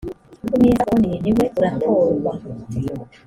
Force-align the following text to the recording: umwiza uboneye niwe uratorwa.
umwiza 0.53 0.81
uboneye 0.89 1.17
niwe 1.23 1.45
uratorwa. 1.59 2.31